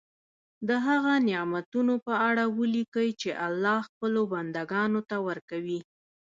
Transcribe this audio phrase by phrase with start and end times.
[0.67, 5.79] د هغه نعمتونو په اړه ولیکي چې الله خپلو بندګانو ته ورکوي.